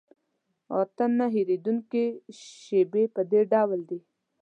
[0.79, 2.05] اته نه هېرېدونکي
[2.63, 3.99] شیبې په دې ډول دي.